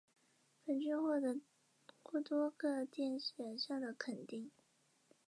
[0.65, 1.39] 本剧获得
[2.01, 4.49] 过多个电视奖项的肯定。